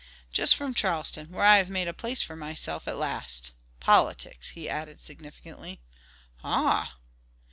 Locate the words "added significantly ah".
4.67-6.95